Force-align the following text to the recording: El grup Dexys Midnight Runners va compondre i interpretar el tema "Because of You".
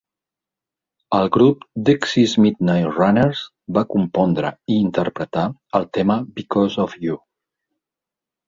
El 1.17 1.27
grup 1.35 1.67
Dexys 1.89 2.33
Midnight 2.45 2.89
Runners 3.01 3.41
va 3.79 3.85
compondre 3.93 4.53
i 4.77 4.81
interpretar 4.87 5.45
el 5.81 5.87
tema 5.99 6.17
"Because 6.41 6.81
of 6.87 7.01
You". 7.07 7.21